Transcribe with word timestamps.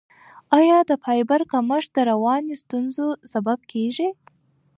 آیا 0.59 0.77
د 0.89 0.91
فایبر 1.03 1.41
کمښت 1.51 1.89
د 1.95 1.97
رواني 2.11 2.55
ستونزو 2.61 3.05
سبب 3.31 3.59
کیږي؟ 3.71 4.09